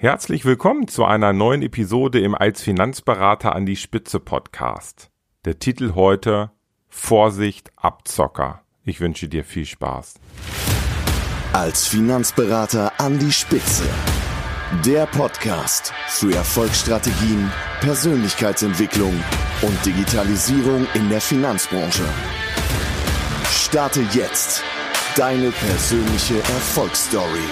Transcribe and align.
Herzlich 0.00 0.44
willkommen 0.44 0.86
zu 0.86 1.04
einer 1.04 1.32
neuen 1.32 1.60
Episode 1.60 2.20
im 2.20 2.36
Als 2.36 2.62
Finanzberater 2.62 3.56
an 3.56 3.66
die 3.66 3.74
Spitze 3.74 4.20
Podcast. 4.20 5.10
Der 5.44 5.58
Titel 5.58 5.94
heute 5.96 6.52
Vorsicht 6.88 7.72
Abzocker. 7.74 8.62
Ich 8.84 9.00
wünsche 9.00 9.26
dir 9.26 9.42
viel 9.42 9.66
Spaß. 9.66 10.14
Als 11.52 11.88
Finanzberater 11.88 12.92
an 13.00 13.18
die 13.18 13.32
Spitze. 13.32 13.88
Der 14.86 15.06
Podcast 15.06 15.92
für 16.06 16.32
Erfolgsstrategien, 16.32 17.50
Persönlichkeitsentwicklung 17.80 19.14
und 19.62 19.84
Digitalisierung 19.84 20.86
in 20.94 21.08
der 21.08 21.20
Finanzbranche. 21.20 22.04
Starte 23.50 24.02
jetzt 24.12 24.62
deine 25.16 25.50
persönliche 25.50 26.38
Erfolgsstory 26.38 27.50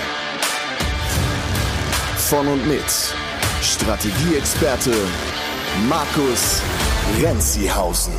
von 2.27 2.48
und 2.48 2.66
mit 2.66 2.82
Strategieexperte 3.62 4.92
Markus 5.88 6.60
Renzihausen. 7.23 8.12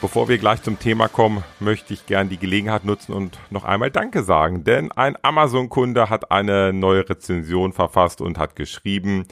Bevor 0.00 0.28
wir 0.28 0.38
gleich 0.38 0.62
zum 0.62 0.78
Thema 0.78 1.08
kommen, 1.08 1.42
möchte 1.58 1.92
ich 1.92 2.06
gern 2.06 2.28
die 2.28 2.38
Gelegenheit 2.38 2.84
nutzen 2.84 3.12
und 3.12 3.36
noch 3.50 3.64
einmal 3.64 3.90
Danke 3.90 4.22
sagen, 4.22 4.62
denn 4.62 4.92
ein 4.92 5.16
Amazon-Kunde 5.22 6.08
hat 6.08 6.30
eine 6.30 6.72
neue 6.72 7.08
Rezension 7.08 7.72
verfasst 7.72 8.20
und 8.20 8.38
hat 8.38 8.54
geschrieben, 8.54 9.26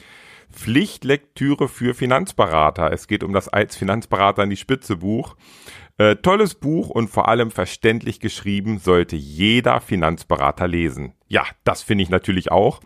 Pflichtlektüre 0.51 1.67
für 1.67 1.93
Finanzberater. 1.93 2.91
Es 2.91 3.07
geht 3.07 3.23
um 3.23 3.33
das 3.33 3.47
als 3.47 3.75
Finanzberater 3.75 4.43
in 4.43 4.49
die 4.49 4.57
Spitze 4.57 4.97
Buch. 4.97 5.35
Äh, 5.97 6.15
tolles 6.17 6.55
Buch 6.55 6.89
und 6.89 7.09
vor 7.09 7.27
allem 7.27 7.51
verständlich 7.51 8.19
geschrieben, 8.19 8.79
sollte 8.79 9.15
jeder 9.15 9.81
Finanzberater 9.81 10.67
lesen. 10.67 11.13
Ja, 11.27 11.43
das 11.63 11.83
finde 11.83 12.03
ich 12.03 12.09
natürlich 12.09 12.51
auch. 12.51 12.79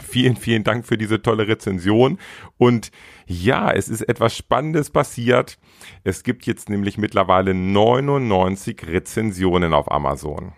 Vielen, 0.00 0.36
vielen 0.36 0.64
Dank 0.64 0.86
für 0.86 0.96
diese 0.96 1.20
tolle 1.20 1.48
Rezension. 1.48 2.18
Und 2.56 2.90
ja, 3.26 3.70
es 3.70 3.88
ist 3.88 4.02
etwas 4.02 4.36
Spannendes 4.36 4.90
passiert. 4.90 5.58
Es 6.02 6.22
gibt 6.24 6.46
jetzt 6.46 6.70
nämlich 6.70 6.96
mittlerweile 6.98 7.52
99 7.52 8.86
Rezensionen 8.86 9.74
auf 9.74 9.90
Amazon 9.90 10.52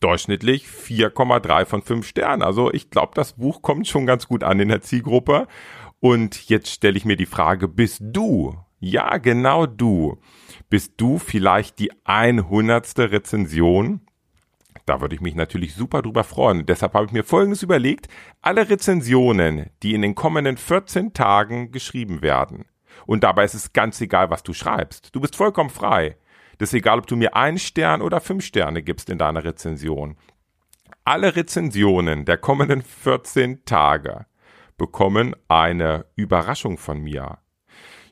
durchschnittlich 0.00 0.66
4,3 0.66 1.64
von 1.64 1.82
5 1.82 2.06
Sternen. 2.06 2.42
Also 2.42 2.72
ich 2.72 2.90
glaube, 2.90 3.12
das 3.14 3.34
Buch 3.34 3.62
kommt 3.62 3.88
schon 3.88 4.06
ganz 4.06 4.28
gut 4.28 4.44
an 4.44 4.60
in 4.60 4.68
der 4.68 4.82
Zielgruppe. 4.82 5.46
Und 6.00 6.48
jetzt 6.48 6.70
stelle 6.70 6.96
ich 6.96 7.04
mir 7.04 7.16
die 7.16 7.26
Frage, 7.26 7.68
bist 7.68 8.00
du, 8.02 8.56
ja 8.80 9.18
genau 9.18 9.66
du, 9.66 10.18
bist 10.68 10.94
du 10.96 11.18
vielleicht 11.18 11.78
die 11.78 11.92
100. 12.04 12.98
Rezension? 12.98 14.00
Da 14.86 15.00
würde 15.00 15.14
ich 15.14 15.20
mich 15.20 15.36
natürlich 15.36 15.74
super 15.74 16.02
drüber 16.02 16.24
freuen. 16.24 16.66
deshalb 16.66 16.94
habe 16.94 17.06
ich 17.06 17.12
mir 17.12 17.22
Folgendes 17.22 17.62
überlegt. 17.62 18.08
Alle 18.40 18.68
Rezensionen, 18.68 19.70
die 19.82 19.94
in 19.94 20.02
den 20.02 20.16
kommenden 20.16 20.56
14 20.56 21.12
Tagen 21.12 21.70
geschrieben 21.70 22.20
werden. 22.20 22.64
Und 23.06 23.22
dabei 23.22 23.44
ist 23.44 23.54
es 23.54 23.72
ganz 23.72 24.00
egal, 24.00 24.30
was 24.30 24.42
du 24.42 24.52
schreibst. 24.52 25.14
Du 25.14 25.20
bist 25.20 25.36
vollkommen 25.36 25.70
frei. 25.70 26.16
Das 26.58 26.70
ist 26.70 26.74
egal, 26.74 26.98
ob 26.98 27.06
du 27.06 27.16
mir 27.16 27.36
einen 27.36 27.58
Stern 27.58 28.02
oder 28.02 28.20
fünf 28.20 28.44
Sterne 28.44 28.82
gibst 28.82 29.08
in 29.10 29.18
deiner 29.18 29.44
Rezension. 29.44 30.16
Alle 31.04 31.34
Rezensionen 31.34 32.24
der 32.24 32.38
kommenden 32.38 32.82
14 32.82 33.64
Tage 33.64 34.26
bekommen 34.78 35.34
eine 35.48 36.06
Überraschung 36.16 36.78
von 36.78 37.00
mir. 37.00 37.38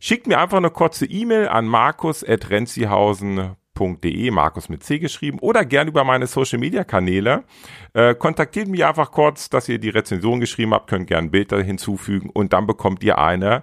Schickt 0.01 0.27
mir 0.27 0.39
einfach 0.39 0.57
eine 0.57 0.71
kurze 0.71 1.07
E-Mail 1.07 1.47
an 1.49 1.67
markus.renzihausen.de, 1.67 4.31
Markus 4.31 4.69
mit 4.69 4.83
C 4.83 4.99
geschrieben, 4.99 5.39
oder 5.41 5.65
gern 5.65 5.89
über 5.89 6.05
meine 6.05 6.27
Social 6.27 6.59
Media 6.59 6.85
Kanäle. 6.85 7.45
Äh, 7.93 8.15
kontaktiert 8.15 8.69
mich 8.69 8.85
einfach 8.85 9.13
kurz, 9.13 9.51
dass 9.51 9.69
ihr 9.69 9.79
die 9.79 9.91
Rezension 9.91 10.41
geschrieben 10.41 10.75
habt, 10.75 10.89
könnt 10.89 11.07
gern 11.07 11.31
Bilder 11.31 11.63
hinzufügen 11.63 12.31
und 12.31 12.53
dann 12.53 12.67
bekommt 12.67 13.05
ihr 13.05 13.19
eine 13.19 13.63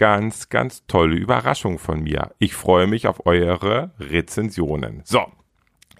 ganz, 0.00 0.48
ganz 0.48 0.86
tolle 0.86 1.14
Überraschung 1.14 1.78
von 1.78 2.02
mir. 2.02 2.34
Ich 2.38 2.54
freue 2.54 2.86
mich 2.86 3.06
auf 3.06 3.26
eure 3.26 3.92
Rezensionen. 4.00 5.02
So, 5.04 5.26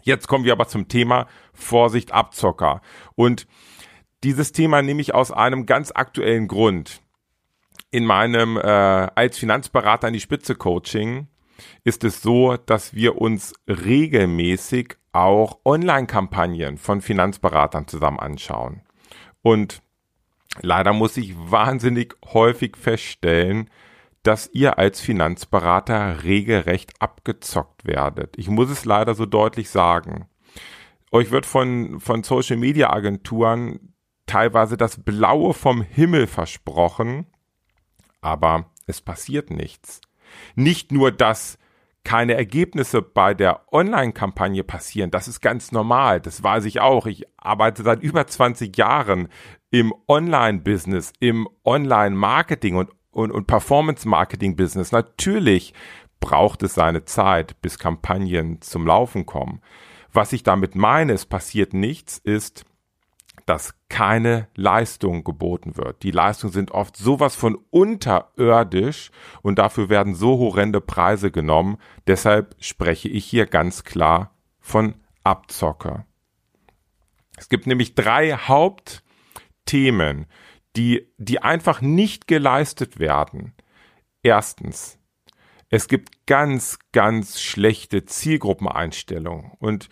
jetzt 0.01 0.27
kommen 0.27 0.47
wir 0.47 0.53
aber 0.53 0.67
zum 0.69 0.89
Thema 0.89 1.27
Vorsicht 1.53 2.11
Abzocker. 2.11 2.81
Und 3.15 3.47
dieses 4.25 4.53
Thema 4.53 4.81
nehme 4.81 5.03
ich 5.03 5.13
aus 5.13 5.31
einem 5.31 5.67
ganz 5.67 5.93
aktuellen 5.95 6.49
Grund. 6.49 7.03
In 7.91 8.07
meinem 8.07 8.57
äh, 8.57 8.63
als 8.63 9.37
Finanzberater 9.37 10.07
an 10.07 10.15
die 10.15 10.21
Spitze 10.21 10.55
Coaching 10.55 11.29
ist 11.85 12.03
es 12.03 12.23
so, 12.23 12.57
dass 12.57 12.95
wir 12.95 13.21
uns 13.21 13.53
regelmäßig 13.69 14.97
auch 15.13 15.59
Online-Kampagnen 15.67 16.79
von 16.79 17.03
Finanzberatern 17.03 17.87
zusammen 17.87 18.19
anschauen. 18.19 18.81
Und 19.43 19.83
leider 20.63 20.95
muss 20.95 21.19
ich 21.19 21.35
wahnsinnig 21.37 22.15
häufig 22.33 22.79
feststellen, 22.79 23.69
dass 24.23 24.51
ihr 24.53 24.79
als 24.79 25.01
Finanzberater 25.01 26.25
regelrecht 26.25 26.93
abgezockt 27.01 27.87
werdet. 27.87 28.37
Ich 28.37 28.49
muss 28.49 28.71
es 28.71 28.85
leider 28.85 29.15
so 29.15 29.27
deutlich 29.27 29.71
sagen. 29.71 30.29
Euch 31.11 31.31
wird 31.31 31.47
von, 31.47 32.01
von 32.01 32.23
Social 32.23 32.57
Media 32.57 32.91
Agenturen 32.91 33.95
teilweise 34.27 34.77
das 34.77 35.03
Blaue 35.03 35.55
vom 35.55 35.83
Himmel 35.83 36.27
versprochen, 36.27 37.27
aber 38.21 38.71
es 38.87 39.01
passiert 39.01 39.51
nichts. 39.51 40.01
Nicht 40.55 40.93
nur, 40.93 41.11
dass 41.11 41.59
keine 42.05 42.35
Ergebnisse 42.35 43.03
bei 43.03 43.35
der 43.35 43.73
Online-Kampagne 43.73 44.65
passieren, 44.65 45.11
das 45.11 45.29
ist 45.29 45.41
ganz 45.41 45.73
normal, 45.73 46.21
das 46.21 46.43
weiß 46.43 46.65
ich 46.65 46.81
auch. 46.81 47.07
Ich 47.07 47.25
arbeite 47.37 47.83
seit 47.83 48.03
über 48.03 48.27
20 48.27 48.77
Jahren 48.77 49.29
im 49.71 49.93
Online-Business, 50.09 51.13
im 51.19 51.49
Online-Marketing 51.65 52.77
und 52.77 52.91
und, 53.11 53.31
und 53.31 53.47
Performance-Marketing-Business. 53.47 54.93
Natürlich 54.93 55.75
braucht 56.21 56.63
es 56.63 56.75
seine 56.75 57.05
Zeit, 57.05 57.61
bis 57.63 57.79
Kampagnen 57.79 58.61
zum 58.61 58.87
Laufen 58.87 59.27
kommen. 59.27 59.61
Was 60.13 60.33
ich 60.33 60.43
damit 60.43 60.75
meine, 60.75 61.13
es 61.13 61.27
passiert 61.27 61.73
nichts, 61.73 62.19
ist, 62.19 62.65
dass 63.47 63.75
keine 63.89 64.49
Leistung 64.55 65.25
geboten 65.25 65.77
wird. 65.77 66.03
Die 66.03 66.11
Leistungen 66.11 66.53
sind 66.53 66.71
oft 66.71 66.97
sowas 66.97 67.35
von 67.35 67.59
unterirdisch 67.71 69.11
und 69.43 69.59
dafür 69.59 69.89
werden 69.89 70.15
so 70.15 70.39
horrende 70.39 70.81
Preise 70.81 71.31
genommen. 71.31 71.79
Deshalb 72.07 72.55
spreche 72.61 73.09
ich 73.09 73.25
hier 73.25 73.47
ganz 73.47 73.83
klar 73.83 74.35
von 74.61 74.95
Abzocker. 75.25 76.07
Es 77.37 77.49
gibt 77.49 77.67
nämlich 77.67 77.95
drei 77.95 78.33
Hauptthemen, 78.35 80.27
die, 80.77 81.09
die 81.19 81.43
einfach 81.43 81.81
nicht 81.81 82.27
geleistet 82.27 82.99
werden. 82.99 83.55
Erstens, 84.23 84.99
es 85.69 85.89
gibt 85.89 86.27
ganz, 86.27 86.79
ganz 86.93 87.41
schlechte 87.41 88.05
Zielgruppeneinstellungen 88.05 89.53
und 89.59 89.89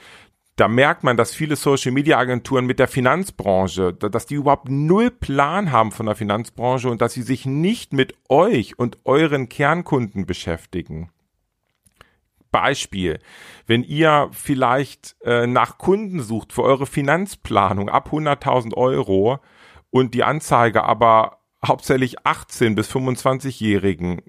da 0.58 0.66
merkt 0.66 1.04
man, 1.04 1.16
dass 1.16 1.34
viele 1.34 1.54
Social 1.54 1.92
Media 1.92 2.18
Agenturen 2.18 2.66
mit 2.66 2.80
der 2.80 2.88
Finanzbranche, 2.88 3.94
dass 3.94 4.26
die 4.26 4.34
überhaupt 4.34 4.68
null 4.68 5.12
Plan 5.12 5.70
haben 5.70 5.92
von 5.92 6.06
der 6.06 6.16
Finanzbranche 6.16 6.90
und 6.90 7.00
dass 7.00 7.12
sie 7.12 7.22
sich 7.22 7.46
nicht 7.46 7.92
mit 7.92 8.14
euch 8.28 8.76
und 8.76 8.98
euren 9.04 9.48
Kernkunden 9.48 10.26
beschäftigen. 10.26 11.10
Beispiel, 12.50 13.20
wenn 13.66 13.84
ihr 13.84 14.30
vielleicht 14.32 15.14
äh, 15.22 15.46
nach 15.46 15.78
Kunden 15.78 16.20
sucht 16.22 16.52
für 16.52 16.64
eure 16.64 16.86
Finanzplanung 16.86 17.88
ab 17.88 18.08
100.000 18.10 18.74
Euro, 18.74 19.38
und 19.90 20.14
die 20.14 20.24
Anzeige 20.24 20.84
aber 20.84 21.38
hauptsächlich 21.66 22.24
18 22.24 22.74
bis 22.74 22.90
25-Jährigen 22.90 24.22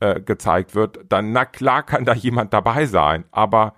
äh, 0.00 0.20
gezeigt 0.20 0.74
wird, 0.74 1.00
dann 1.08 1.32
na 1.32 1.44
klar 1.44 1.82
kann 1.82 2.04
da 2.04 2.14
jemand 2.14 2.52
dabei 2.52 2.86
sein, 2.86 3.24
aber 3.30 3.74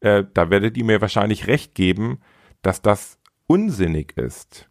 äh, 0.00 0.24
da 0.34 0.50
werdet 0.50 0.76
ihr 0.76 0.84
mir 0.84 1.00
wahrscheinlich 1.00 1.46
recht 1.46 1.74
geben, 1.74 2.20
dass 2.62 2.82
das 2.82 3.18
unsinnig 3.46 4.16
ist. 4.16 4.68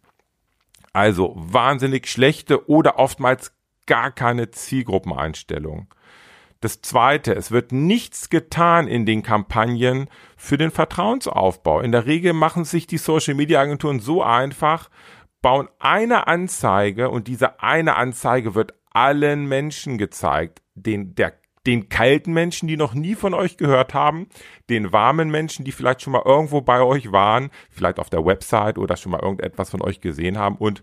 Also 0.92 1.32
wahnsinnig 1.36 2.06
schlechte 2.08 2.68
oder 2.68 2.98
oftmals 2.98 3.52
gar 3.86 4.10
keine 4.10 4.50
Zielgruppeneinstellung. 4.50 5.92
Das 6.60 6.80
zweite, 6.80 7.34
es 7.34 7.50
wird 7.50 7.72
nichts 7.72 8.30
getan 8.30 8.86
in 8.86 9.04
den 9.04 9.22
Kampagnen 9.24 10.08
für 10.36 10.58
den 10.58 10.70
Vertrauensaufbau. 10.70 11.80
In 11.80 11.90
der 11.90 12.06
Regel 12.06 12.34
machen 12.34 12.64
sich 12.64 12.86
die 12.86 12.98
Social 12.98 13.34
Media 13.34 13.60
Agenturen 13.60 13.98
so 13.98 14.22
einfach, 14.22 14.88
bauen 15.42 15.68
eine 15.80 16.28
Anzeige 16.28 17.10
und 17.10 17.28
diese 17.28 17.60
eine 17.60 17.96
Anzeige 17.96 18.54
wird 18.54 18.74
allen 18.92 19.46
Menschen 19.46 19.98
gezeigt, 19.98 20.62
den, 20.74 21.14
der, 21.14 21.34
den 21.66 21.88
kalten 21.88 22.32
Menschen, 22.32 22.68
die 22.68 22.76
noch 22.76 22.94
nie 22.94 23.14
von 23.14 23.34
euch 23.34 23.56
gehört 23.56 23.92
haben, 23.92 24.28
den 24.70 24.92
warmen 24.92 25.30
Menschen, 25.30 25.64
die 25.64 25.72
vielleicht 25.72 26.02
schon 26.02 26.12
mal 26.12 26.22
irgendwo 26.24 26.60
bei 26.60 26.80
euch 26.80 27.12
waren, 27.12 27.50
vielleicht 27.70 27.98
auf 27.98 28.10
der 28.10 28.24
Website 28.24 28.78
oder 28.78 28.96
schon 28.96 29.12
mal 29.12 29.20
irgendetwas 29.20 29.70
von 29.70 29.82
euch 29.82 30.00
gesehen 30.00 30.38
haben 30.38 30.56
und 30.56 30.82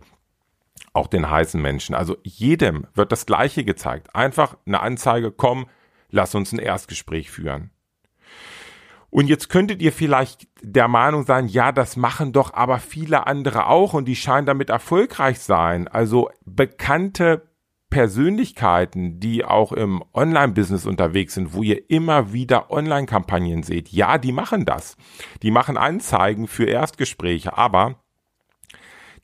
auch 0.93 1.07
den 1.07 1.29
heißen 1.29 1.61
Menschen. 1.61 1.95
Also 1.95 2.17
jedem 2.23 2.85
wird 2.93 3.11
das 3.11 3.25
Gleiche 3.25 3.63
gezeigt. 3.63 4.15
Einfach 4.15 4.57
eine 4.65 4.81
Anzeige, 4.81 5.31
komm, 5.31 5.67
lass 6.09 6.35
uns 6.35 6.51
ein 6.51 6.59
Erstgespräch 6.59 7.31
führen. 7.31 7.71
Und 9.09 9.27
jetzt 9.27 9.49
könntet 9.49 9.81
ihr 9.81 9.91
vielleicht 9.91 10.47
der 10.61 10.87
Meinung 10.87 11.25
sein, 11.25 11.47
ja, 11.47 11.71
das 11.71 11.97
machen 11.97 12.31
doch 12.31 12.53
aber 12.53 12.79
viele 12.79 13.25
andere 13.25 13.67
auch 13.67 13.93
und 13.93 14.05
die 14.05 14.15
scheinen 14.15 14.45
damit 14.45 14.69
erfolgreich 14.69 15.39
sein. 15.39 15.87
Also 15.87 16.29
bekannte 16.45 17.49
Persönlichkeiten, 17.89 19.19
die 19.19 19.43
auch 19.43 19.71
im 19.71 20.03
Online-Business 20.13 20.85
unterwegs 20.85 21.33
sind, 21.33 21.53
wo 21.53 21.63
ihr 21.63 21.89
immer 21.89 22.33
wieder 22.33 22.69
Online-Kampagnen 22.69 23.63
seht. 23.63 23.89
Ja, 23.89 24.19
die 24.19 24.31
machen 24.31 24.65
das. 24.65 24.95
Die 25.41 25.49
machen 25.49 25.75
Anzeigen 25.75 26.47
für 26.47 26.65
Erstgespräche, 26.65 27.57
aber 27.57 27.95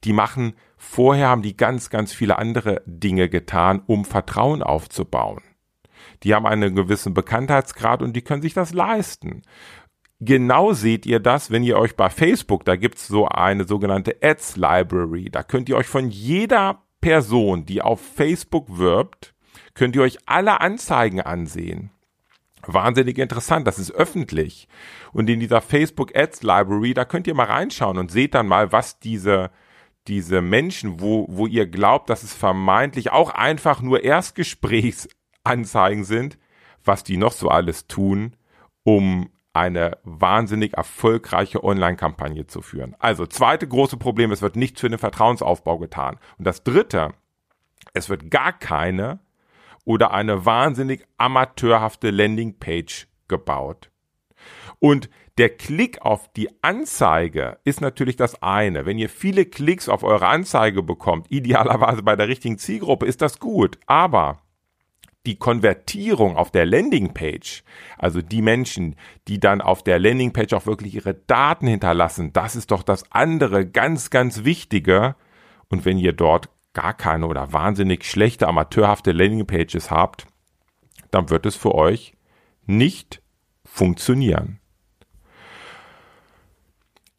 die 0.03 0.13
machen 0.13 0.55
vorher 0.77 1.27
haben 1.29 1.43
die 1.43 1.55
ganz, 1.55 1.89
ganz 1.91 2.11
viele 2.11 2.37
andere 2.39 2.81
Dinge 2.85 3.29
getan, 3.29 3.83
um 3.85 4.03
Vertrauen 4.03 4.63
aufzubauen. 4.63 5.41
Die 6.23 6.33
haben 6.33 6.45
einen 6.45 6.75
gewissen 6.75 7.13
Bekanntheitsgrad 7.13 8.01
und 8.01 8.13
die 8.13 8.21
können 8.21 8.41
sich 8.41 8.53
das 8.53 8.73
leisten. 8.73 9.41
Genau 10.19 10.73
seht 10.73 11.05
ihr 11.05 11.19
das, 11.19 11.51
wenn 11.51 11.63
ihr 11.63 11.77
euch 11.77 11.95
bei 11.95 12.09
Facebook, 12.09 12.63
da 12.63 12.77
gibt's 12.77 13.07
so 13.07 13.27
eine 13.27 13.65
sogenannte 13.65 14.17
Ads 14.21 14.55
Library, 14.55 15.29
da 15.29 15.43
könnt 15.43 15.67
ihr 15.67 15.75
euch 15.75 15.87
von 15.87 16.09
jeder 16.09 16.83
Person, 17.01 17.65
die 17.65 17.81
auf 17.81 17.99
Facebook 18.01 18.77
wirbt, 18.77 19.35
könnt 19.73 19.95
ihr 19.95 20.01
euch 20.01 20.17
alle 20.25 20.61
Anzeigen 20.61 21.21
ansehen. 21.21 21.91
Wahnsinnig 22.65 23.17
interessant, 23.17 23.67
das 23.67 23.77
ist 23.77 23.91
öffentlich. 23.91 24.67
Und 25.11 25.29
in 25.29 25.39
dieser 25.39 25.61
Facebook 25.61 26.15
Ads 26.15 26.43
Library, 26.43 26.93
da 26.93 27.05
könnt 27.05 27.27
ihr 27.27 27.35
mal 27.35 27.45
reinschauen 27.45 27.97
und 27.97 28.09
seht 28.09 28.33
dann 28.33 28.47
mal, 28.47 28.71
was 28.71 28.99
diese, 28.99 29.51
diese 30.07 30.41
Menschen, 30.41 30.99
wo, 30.99 31.27
wo 31.29 31.45
ihr 31.45 31.67
glaubt, 31.67 32.09
dass 32.09 32.23
es 32.23 32.33
vermeintlich 32.33 33.11
auch 33.11 33.29
einfach 33.29 33.81
nur 33.81 34.03
Erstgesprächsanzeigen 35.45 36.03
sind, 36.03 36.37
was 36.83 37.03
die 37.03 37.17
noch 37.17 37.31
so 37.31 37.49
alles 37.49 37.87
tun, 37.87 38.35
um 38.83 39.29
eine 39.53 39.97
wahnsinnig 40.03 40.73
erfolgreiche 40.73 41.63
Online-Kampagne 41.63 42.45
zu 42.45 42.61
führen. 42.61 42.95
Also 42.99 43.25
zweite 43.25 43.67
große 43.67 43.97
Problem, 43.97 44.31
es 44.31 44.41
wird 44.41 44.57
nichts 44.57 44.81
für 44.81 44.89
den 44.89 44.99
Vertrauensaufbau 44.99 45.77
getan. 45.77 46.19
Und 46.37 46.45
das 46.45 46.63
dritte, 46.63 47.13
es 47.93 48.09
wird 48.09 48.29
gar 48.29 48.51
keine 48.51 49.19
oder 49.85 50.11
eine 50.11 50.45
wahnsinnig 50.45 51.05
amateurhafte 51.17 52.09
Landingpage 52.11 53.07
gebaut. 53.27 53.91
Und 54.79 55.09
der 55.37 55.49
Klick 55.49 56.01
auf 56.01 56.31
die 56.33 56.49
Anzeige 56.61 57.57
ist 57.63 57.81
natürlich 57.81 58.17
das 58.17 58.41
eine. 58.41 58.85
Wenn 58.85 58.97
ihr 58.97 59.09
viele 59.09 59.45
Klicks 59.45 59.87
auf 59.87 60.03
eure 60.03 60.27
Anzeige 60.27 60.83
bekommt, 60.83 61.27
idealerweise 61.29 62.03
bei 62.03 62.15
der 62.15 62.27
richtigen 62.27 62.57
Zielgruppe, 62.57 63.05
ist 63.05 63.21
das 63.21 63.39
gut. 63.39 63.79
Aber 63.85 64.44
die 65.25 65.37
Konvertierung 65.37 66.37
auf 66.37 66.51
der 66.51 66.65
Landingpage, 66.65 67.63
also 67.97 68.21
die 68.21 68.41
Menschen, 68.41 68.95
die 69.27 69.39
dann 69.39 69.61
auf 69.61 69.83
der 69.83 69.99
Landingpage 69.99 70.53
auch 70.53 70.65
wirklich 70.65 70.95
ihre 70.95 71.13
Daten 71.13 71.67
hinterlassen, 71.67 72.33
das 72.33 72.55
ist 72.55 72.71
doch 72.71 72.83
das 72.83 73.11
andere 73.11 73.65
ganz, 73.65 74.09
ganz 74.09 74.43
Wichtige. 74.43 75.15
Und 75.69 75.85
wenn 75.85 75.97
ihr 75.97 76.13
dort 76.13 76.49
gar 76.73 76.93
keine 76.93 77.27
oder 77.27 77.53
wahnsinnig 77.53 78.05
schlechte, 78.05 78.47
amateurhafte 78.47 79.11
Landingpages 79.11 79.89
habt, 79.89 80.27
dann 81.11 81.29
wird 81.29 81.45
es 81.45 81.55
für 81.55 81.73
euch 81.73 82.13
nicht 82.65 83.21
funktionieren. 83.63 84.59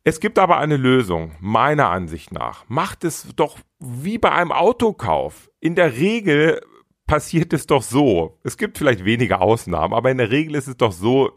Es 0.04 0.20
gibt 0.20 0.38
aber 0.38 0.58
eine 0.58 0.76
Lösung, 0.76 1.34
meiner 1.40 1.90
Ansicht 1.90 2.30
nach. 2.30 2.64
Macht 2.68 3.02
es 3.02 3.26
doch 3.34 3.58
wie 3.80 4.18
bei 4.18 4.30
einem 4.30 4.52
Autokauf. 4.52 5.50
In 5.58 5.74
der 5.74 5.96
Regel 5.96 6.60
passiert 7.06 7.52
es 7.52 7.66
doch 7.66 7.82
so. 7.82 8.38
Es 8.42 8.56
gibt 8.56 8.78
vielleicht 8.78 9.04
wenige 9.04 9.40
Ausnahmen, 9.40 9.94
aber 9.94 10.10
in 10.10 10.18
der 10.18 10.30
Regel 10.30 10.56
ist 10.56 10.66
es 10.66 10.76
doch 10.76 10.92
so, 10.92 11.32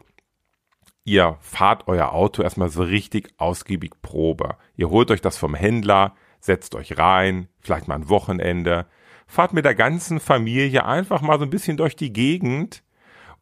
ihr 1.04 1.38
fahrt 1.40 1.88
euer 1.88 2.12
Auto 2.12 2.42
erstmal 2.42 2.68
so 2.68 2.82
richtig 2.82 3.32
ausgiebig 3.38 4.02
Probe. 4.02 4.56
Ihr 4.76 4.90
holt 4.90 5.10
euch 5.10 5.20
das 5.20 5.36
vom 5.36 5.54
Händler, 5.54 6.14
setzt 6.40 6.74
euch 6.74 6.98
rein, 6.98 7.48
vielleicht 7.60 7.88
mal 7.88 7.96
ein 7.96 8.08
Wochenende, 8.08 8.86
fahrt 9.26 9.52
mit 9.52 9.64
der 9.64 9.74
ganzen 9.74 10.20
Familie 10.20 10.84
einfach 10.84 11.20
mal 11.20 11.38
so 11.38 11.44
ein 11.44 11.50
bisschen 11.50 11.76
durch 11.76 11.94
die 11.96 12.12
Gegend 12.12 12.82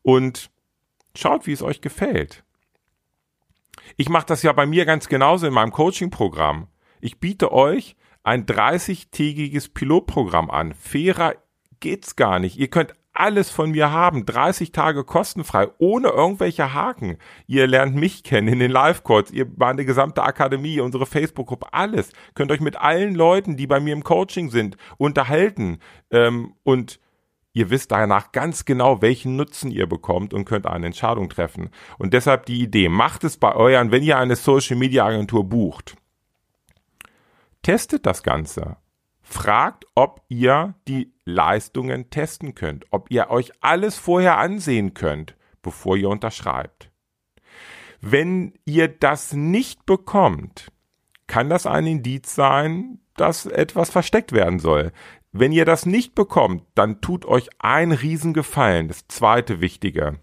und 0.03 0.51
schaut, 1.15 1.47
wie 1.47 1.53
es 1.53 1.63
euch 1.63 1.81
gefällt. 1.81 2.45
Ich 3.97 4.09
mache 4.09 4.27
das 4.27 4.43
ja 4.43 4.53
bei 4.53 4.67
mir 4.67 4.85
ganz 4.85 5.09
genauso 5.09 5.47
in 5.47 5.55
meinem 5.55 5.73
Coaching-Programm. 5.73 6.69
Ich 7.01 7.19
biete 7.19 7.53
euch 7.53 7.97
ein 8.23 8.45
30-tägiges 8.45 9.73
Pilotprogramm 9.73 10.51
an. 10.51 10.75
Fairer 10.75 11.35
geht's 11.81 12.17
gar 12.17 12.39
nicht. 12.39 12.59
Ihr 12.59 12.69
könnt 12.69 12.95
alles 13.19 13.51
von 13.51 13.73
mir 13.73 13.91
haben, 13.91 14.25
30 14.25 14.71
Tage 14.71 15.03
kostenfrei, 15.03 15.69
ohne 15.79 16.09
irgendwelche 16.09 16.73
Haken. 16.73 17.19
Ihr 17.49 17.67
lernt 17.67 17.97
mich 17.97 18.23
kennen 18.23 18.47
in 18.47 18.61
den 18.61 18.71
Live-Calls, 18.71 19.33
ihr 19.33 19.47
meine 19.57 19.85
gesamte 19.85 20.23
Akademie, 20.23 20.79
unsere 20.81 21.05
Facebook-Gruppe, 21.05 21.73
alles. 21.73 22.13
Könnt 22.35 22.53
euch 22.53 22.61
mit 22.61 22.77
allen 22.77 23.17
Leuten, 23.17 23.57
die 23.57 23.67
bei 23.67 23.81
mir 23.81 23.93
im 23.93 24.05
Coaching 24.05 24.51
sind, 24.51 24.77
unterhalten. 24.99 25.81
Ähm, 26.13 26.55
und 26.63 27.01
ihr 27.53 27.71
wisst 27.71 27.91
danach 27.91 28.31
ganz 28.31 28.65
genau, 28.65 29.03
welchen 29.03 29.35
Nutzen 29.35 29.73
ihr 29.73 29.89
bekommt 29.89 30.33
und 30.33 30.45
könnt 30.45 30.67
eine 30.67 30.87
Entscheidung 30.87 31.29
treffen. 31.29 31.71
Und 31.99 32.15
deshalb 32.15 32.47
die 32.47 32.63
Idee, 32.63 32.89
macht 32.89 33.25
es 33.25 33.37
bei 33.37 33.53
euren, 33.53 33.91
wenn 33.91 34.05
ihr 34.05 34.17
eine 34.17 34.37
Social-Media-Agentur 34.37 35.43
bucht. 35.43 35.97
Testet 37.63 38.07
das 38.07 38.23
Ganze 38.23 38.77
fragt, 39.29 39.85
ob 39.95 40.23
ihr 40.29 40.75
die 40.89 41.13
Leistungen 41.25 42.11
testen 42.11 42.55
könnt, 42.55 42.87
ob 42.91 43.11
ihr 43.11 43.31
euch 43.31 43.53
alles 43.61 43.99
vorher 43.99 44.39
ansehen 44.39 44.95
könnt, 44.95 45.37
bevor 45.63 45.97
ihr 45.97 46.09
unterschreibt. 46.09 46.91
Wenn 48.01 48.55
ihr 48.65 48.89
das 48.89 49.33
nicht 49.33 49.85
bekommt, 49.85 50.71
kann 51.27 51.51
das 51.51 51.67
ein 51.67 51.87
Indiz 51.87 52.35
sein, 52.35 53.01
dass 53.17 53.47
etwas 53.47 53.91
versteckt 53.91 54.33
werden 54.33 54.61
soll. 54.61 54.93
Wenn 55.33 55.53
ihr 55.53 55.65
das 55.65 55.85
nicht 55.85 56.15
bekommt, 56.15 56.65
dann 56.75 57.01
tut 57.01 57.27
euch 57.27 57.51
ein 57.59 57.93
Riesengefallen. 57.93 58.89
Das 58.89 59.07
zweite 59.09 59.61
Wichtige. 59.61 60.21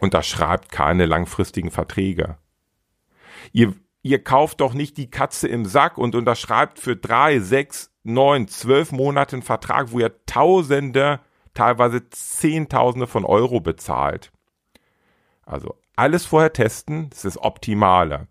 Unterschreibt 0.00 0.72
keine 0.72 1.04
langfristigen 1.04 1.70
Verträge. 1.70 2.38
Ihr, 3.52 3.74
ihr 4.02 4.22
kauft 4.22 4.60
doch 4.60 4.74
nicht 4.74 4.96
die 4.96 5.10
Katze 5.10 5.48
im 5.48 5.64
Sack 5.64 5.98
und 5.98 6.14
unterschreibt 6.14 6.78
für 6.78 6.96
drei, 6.96 7.40
sechs, 7.40 7.90
neun, 8.02 8.48
zwölf 8.48 8.92
Monaten 8.92 9.42
Vertrag, 9.42 9.92
wo 9.92 10.00
ihr 10.00 10.14
Tausende, 10.26 11.20
teilweise 11.54 12.08
Zehntausende 12.10 13.06
von 13.06 13.24
Euro 13.24 13.60
bezahlt. 13.60 14.32
Also 15.44 15.76
alles 15.96 16.26
vorher 16.26 16.52
testen, 16.52 17.10
das 17.10 17.24
ist 17.24 17.36
das 17.36 17.42
Optimale. 17.42 18.28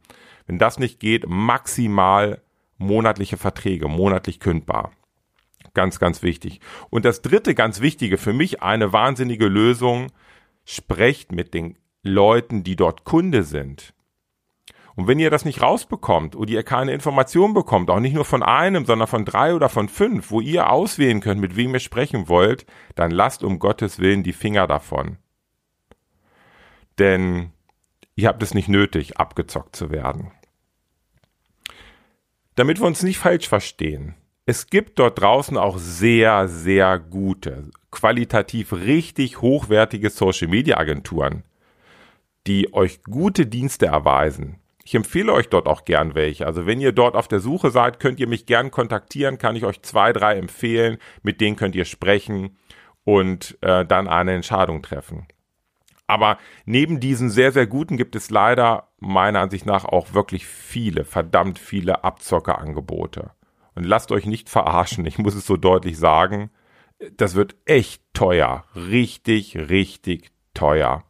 Wenn 0.47 0.57
das 0.57 0.79
nicht 0.79 0.99
geht, 0.99 1.27
maximal 1.27 2.41
monatliche 2.77 3.38
Verträge, 3.38 3.88
monatlich 3.88 4.39
kündbar. 4.39 4.91
Ganz, 5.73 5.99
ganz 5.99 6.23
wichtig. 6.23 6.61
Und 6.89 7.05
das 7.05 7.21
dritte 7.21 7.53
ganz 7.53 7.81
wichtige, 7.81 8.17
für 8.17 8.33
mich 8.33 8.63
eine 8.63 8.91
wahnsinnige 8.91 9.47
Lösung, 9.47 10.11
sprecht 10.65 11.31
mit 11.31 11.53
den 11.53 11.77
Leuten, 12.01 12.63
die 12.63 12.75
dort 12.75 13.03
Kunde 13.03 13.43
sind. 13.43 13.93
Und 15.00 15.08
wenn 15.08 15.18
ihr 15.18 15.29
das 15.29 15.46
nicht 15.46 15.62
rausbekommt 15.62 16.36
oder 16.36 16.51
ihr 16.51 16.63
keine 16.63 16.91
Informationen 16.91 17.53
bekommt, 17.53 17.89
auch 17.89 18.01
nicht 18.01 18.12
nur 18.12 18.25
von 18.25 18.44
einem, 18.44 18.84
sondern 18.84 19.08
von 19.08 19.24
drei 19.24 19.56
oder 19.56 19.70
von 19.70 19.88
fünf, 19.88 20.29
wo 20.29 20.41
ihr 20.41 20.70
auswählen 20.70 21.22
könnt, 21.22 21.39
mit 21.39 21.56
wem 21.56 21.74
ihr 21.74 21.79
sprechen 21.79 22.27
wollt, 22.27 22.65
dann 22.96 23.10
lasst 23.10 23.41
um 23.41 23.60
Gottes 23.60 24.00
Willen 24.00 24.24
die 24.24 24.34
Finger 24.34 24.68
davon. 24.68 25.15
Denn 26.98 27.53
ihr 28.15 28.27
habt 28.27 28.44
es 28.44 28.53
nicht 28.53 28.68
nötig, 28.68 29.15
abgezockt 29.15 29.74
zu 29.74 29.89
werden. 29.89 30.34
Damit 32.56 32.82
wir 32.82 32.86
uns 32.86 33.01
nicht 33.01 33.20
falsch 33.20 33.48
verstehen, 33.48 34.15
es 34.46 34.68
gibt 34.68 35.00
dort 35.00 35.22
draußen 35.22 35.56
auch 35.58 35.77
sehr, 35.77 36.50
sehr 36.50 37.00
gute, 37.00 37.70
qualitativ 37.89 38.74
richtig 38.74 39.39
hochwertige 39.39 40.10
Social 40.10 40.50
Media 40.50 40.75
Agenturen, 40.75 41.44
die 42.48 42.74
euch 42.74 43.01
gute 43.03 43.46
Dienste 43.46 43.86
erweisen, 43.86 44.60
ich 44.89 44.96
empfehle 44.96 45.31
euch 45.34 45.50
dort 45.50 45.67
auch 45.67 45.86
gern 45.86 46.15
welche. 46.15 46.48
Also 46.48 46.65
wenn 46.65 46.81
ihr 46.81 46.91
dort 46.91 47.15
auf 47.15 47.27
der 47.27 47.39
Suche 47.39 47.69
seid, 47.69 48.00
könnt 48.00 48.19
ihr 48.19 48.27
mich 48.27 48.48
gern 48.48 48.72
kontaktieren, 48.72 49.38
kann 49.38 49.55
ich 49.55 49.63
euch 49.63 49.84
zwei, 49.84 50.13
drei 50.13 50.36
empfehlen, 50.36 50.98
mit 51.22 51.41
denen 51.41 51.55
könnt 51.55 51.75
ihr 51.75 51.86
sprechen 51.86 52.58
und 53.03 53.55
äh, 53.62 53.86
dann 53.86 54.08
eine 54.08 54.34
Entscheidung 54.34 54.81
treffen. 54.81 55.27
Aber 56.08 56.39
neben 56.65 57.00
diesen 57.00 57.29
sehr, 57.29 57.51
sehr 57.51 57.67
guten 57.67 57.98
gibt 57.98 58.15
es 58.15 58.31
leider 58.31 58.88
meiner 58.98 59.41
Ansicht 59.41 59.67
nach 59.67 59.86
auch 59.86 60.15
wirklich 60.15 60.48
viele, 60.48 61.05
verdammt 61.05 61.60
viele 61.60 62.03
Abzockerangebote. 62.03 63.29
Und 63.75 63.84
lasst 63.84 64.12
euch 64.12 64.25
nicht 64.25 64.50
verarschen, 64.50 65.05
ich 65.05 65.19
muss 65.19 65.36
es 65.36 65.46
so 65.46 65.55
deutlich 65.55 66.00
sagen, 66.00 66.50
das 67.15 67.36
wird 67.36 67.55
echt 67.65 68.01
teuer, 68.13 68.65
richtig, 68.74 69.55
richtig 69.55 70.31
teuer. 70.55 71.03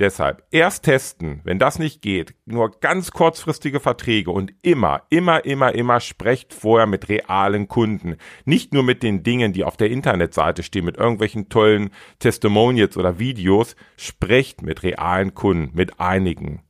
Deshalb 0.00 0.44
erst 0.50 0.84
testen, 0.84 1.40
wenn 1.44 1.60
das 1.60 1.78
nicht 1.78 2.02
geht, 2.02 2.34
nur 2.46 2.72
ganz 2.80 3.12
kurzfristige 3.12 3.78
Verträge 3.78 4.32
und 4.32 4.52
immer, 4.62 5.02
immer, 5.08 5.44
immer, 5.44 5.72
immer 5.72 6.00
sprecht 6.00 6.52
vorher 6.52 6.88
mit 6.88 7.08
realen 7.08 7.68
Kunden. 7.68 8.16
Nicht 8.44 8.74
nur 8.74 8.82
mit 8.82 9.04
den 9.04 9.22
Dingen, 9.22 9.52
die 9.52 9.62
auf 9.62 9.76
der 9.76 9.90
Internetseite 9.90 10.64
stehen, 10.64 10.84
mit 10.84 10.96
irgendwelchen 10.96 11.48
tollen 11.48 11.90
Testimonials 12.18 12.96
oder 12.96 13.20
Videos. 13.20 13.76
Sprecht 13.96 14.62
mit 14.62 14.82
realen 14.82 15.34
Kunden, 15.34 15.76
mit 15.76 16.00
einigen. 16.00 16.62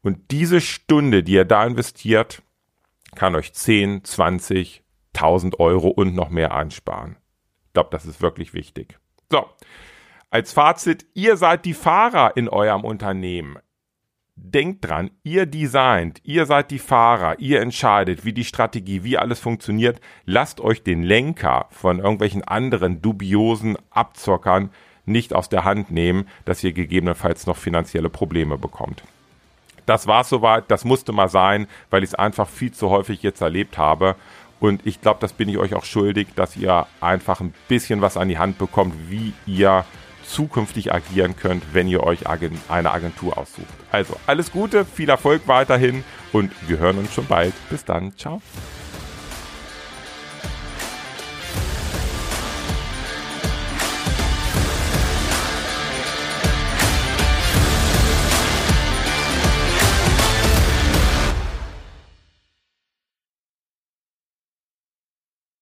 Und 0.00 0.30
diese 0.30 0.60
Stunde, 0.60 1.24
die 1.24 1.32
ihr 1.32 1.44
da 1.44 1.66
investiert, 1.66 2.42
kann 3.16 3.34
euch 3.34 3.52
10, 3.52 4.04
20, 4.04 4.84
1000 5.14 5.58
Euro 5.58 5.88
und 5.88 6.14
noch 6.14 6.30
mehr 6.30 6.54
einsparen. 6.54 7.16
Ich 7.66 7.72
glaube, 7.72 7.90
das 7.90 8.06
ist 8.06 8.22
wirklich 8.22 8.54
wichtig. 8.54 8.98
So, 9.30 9.46
als 10.32 10.54
Fazit, 10.54 11.04
ihr 11.12 11.36
seid 11.36 11.66
die 11.66 11.74
Fahrer 11.74 12.36
in 12.36 12.48
eurem 12.48 12.84
Unternehmen. 12.84 13.58
Denkt 14.34 14.88
dran, 14.88 15.10
ihr 15.22 15.44
designt, 15.44 16.20
ihr 16.24 16.46
seid 16.46 16.70
die 16.70 16.78
Fahrer, 16.78 17.38
ihr 17.38 17.60
entscheidet, 17.60 18.24
wie 18.24 18.32
die 18.32 18.46
Strategie, 18.46 19.04
wie 19.04 19.18
alles 19.18 19.40
funktioniert. 19.40 20.00
Lasst 20.24 20.62
euch 20.62 20.82
den 20.82 21.02
Lenker 21.02 21.66
von 21.68 21.98
irgendwelchen 21.98 22.42
anderen 22.42 23.02
dubiosen 23.02 23.76
Abzockern 23.90 24.70
nicht 25.04 25.34
aus 25.34 25.50
der 25.50 25.64
Hand 25.64 25.90
nehmen, 25.90 26.26
dass 26.46 26.64
ihr 26.64 26.72
gegebenenfalls 26.72 27.46
noch 27.46 27.58
finanzielle 27.58 28.08
Probleme 28.08 28.56
bekommt. 28.56 29.02
Das 29.84 30.06
war 30.06 30.24
soweit, 30.24 30.70
das 30.70 30.86
musste 30.86 31.12
mal 31.12 31.28
sein, 31.28 31.66
weil 31.90 32.02
ich 32.02 32.10
es 32.10 32.14
einfach 32.14 32.48
viel 32.48 32.72
zu 32.72 32.88
häufig 32.88 33.22
jetzt 33.22 33.42
erlebt 33.42 33.76
habe. 33.76 34.16
Und 34.60 34.86
ich 34.86 35.02
glaube, 35.02 35.20
das 35.20 35.34
bin 35.34 35.50
ich 35.50 35.58
euch 35.58 35.74
auch 35.74 35.84
schuldig, 35.84 36.28
dass 36.36 36.56
ihr 36.56 36.86
einfach 37.02 37.40
ein 37.40 37.52
bisschen 37.68 38.00
was 38.00 38.16
an 38.16 38.28
die 38.30 38.38
Hand 38.38 38.56
bekommt, 38.56 38.94
wie 39.10 39.34
ihr 39.44 39.84
zukünftig 40.32 40.92
agieren 40.92 41.36
könnt, 41.36 41.62
wenn 41.72 41.88
ihr 41.88 42.02
euch 42.02 42.26
eine 42.26 42.90
Agentur 42.90 43.38
aussucht. 43.38 43.66
Also 43.90 44.16
alles 44.26 44.50
Gute, 44.50 44.84
viel 44.84 45.08
Erfolg 45.08 45.42
weiterhin 45.46 46.04
und 46.32 46.52
wir 46.68 46.78
hören 46.78 46.98
uns 46.98 47.12
schon 47.12 47.26
bald. 47.26 47.54
Bis 47.70 47.84
dann, 47.84 48.16
ciao. 48.16 48.40